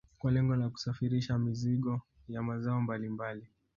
Kwa 0.19 0.31
lengo 0.31 0.55
la 0.55 0.69
kusafirisha 0.69 1.37
mizigo 1.39 2.01
ya 2.27 2.43
mazao 2.43 2.81
mbalimbali 2.81 3.47